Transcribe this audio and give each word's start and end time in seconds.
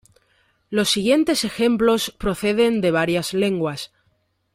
Los 0.71 0.89
siguientes 0.89 1.43
ejemplos 1.45 2.09
proceden 2.09 2.81
de 2.81 2.89
varias 2.89 3.35
lenguas. 3.35 3.91